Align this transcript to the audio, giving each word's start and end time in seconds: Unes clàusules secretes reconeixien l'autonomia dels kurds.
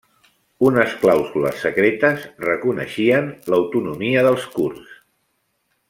Unes 0.69 0.95
clàusules 1.03 1.59
secretes 1.65 2.25
reconeixien 2.47 3.29
l'autonomia 3.55 4.25
dels 4.31 4.49
kurds. 4.57 4.99